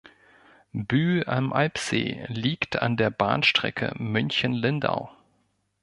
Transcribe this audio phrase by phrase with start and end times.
[0.73, 5.11] Bühl am Alpsee liegt an der Bahnstrecke München–Lindau.